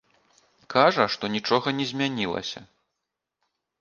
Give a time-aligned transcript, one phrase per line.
[0.73, 2.59] Кажа, што нічога не змянілася.